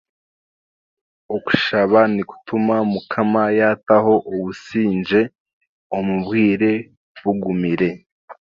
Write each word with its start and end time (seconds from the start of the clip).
Okushaba 1.35 1.99
nikutuma 2.13 2.75
mukama 2.91 3.43
yaataho 3.59 4.13
obusingye 4.33 5.21
omu 5.95 6.15
bwire 6.23 6.71
bugumire 7.21 7.89